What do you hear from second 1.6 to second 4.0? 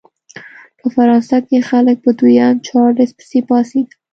خلک په دویم چارلېز پسې پاڅېدل.